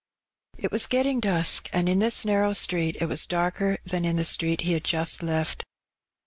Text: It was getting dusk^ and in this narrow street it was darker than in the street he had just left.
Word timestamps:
It 0.57 0.71
was 0.71 0.87
getting 0.87 1.21
dusk^ 1.21 1.67
and 1.71 1.87
in 1.87 1.99
this 1.99 2.25
narrow 2.25 2.53
street 2.53 2.97
it 2.99 3.05
was 3.05 3.27
darker 3.27 3.77
than 3.85 4.03
in 4.03 4.15
the 4.15 4.25
street 4.25 4.61
he 4.61 4.73
had 4.73 4.83
just 4.83 5.21
left. 5.21 5.63